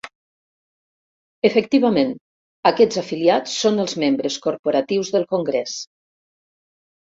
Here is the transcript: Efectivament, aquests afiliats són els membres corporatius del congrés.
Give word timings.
Efectivament, 1.49 2.15
aquests 2.71 3.01
afiliats 3.03 3.55
són 3.65 3.79
els 3.85 3.95
membres 4.07 4.41
corporatius 4.49 5.15
del 5.19 5.31
congrés. 5.37 5.79